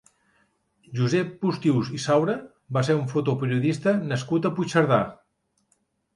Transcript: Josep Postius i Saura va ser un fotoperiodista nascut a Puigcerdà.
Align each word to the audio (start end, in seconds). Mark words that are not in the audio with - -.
Josep 0.99 1.35
Postius 1.45 1.91
i 1.97 2.01
Saura 2.05 2.35
va 2.79 2.83
ser 2.89 2.97
un 3.01 3.05
fotoperiodista 3.13 3.95
nascut 4.15 4.51
a 4.51 4.55
Puigcerdà. 4.59 5.01